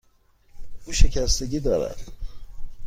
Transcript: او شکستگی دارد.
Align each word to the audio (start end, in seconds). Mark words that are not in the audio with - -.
او 0.85 0.93
شکستگی 0.93 1.59
دارد. 1.59 2.11